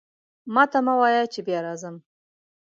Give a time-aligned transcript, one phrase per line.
[0.53, 1.95] ماته مه وایه چې بیا راځم.